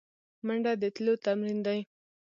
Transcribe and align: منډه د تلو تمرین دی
منډه 0.45 0.71
د 0.81 0.83
تلو 0.95 1.13
تمرین 1.25 1.59
دی 1.65 1.79